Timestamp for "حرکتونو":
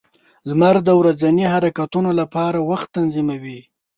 1.53-2.09